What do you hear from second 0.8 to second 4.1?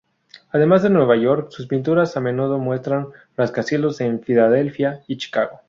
de Nueva York, sus pinturas a menudo muestran rascacielos